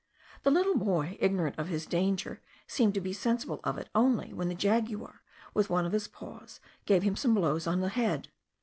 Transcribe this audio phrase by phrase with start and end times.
[0.41, 4.47] The little boy, ignorant of his danger, seemed to be sensible of it only when
[4.47, 5.21] the jaguar
[5.53, 8.29] with one of his paws gave him some blows on the head.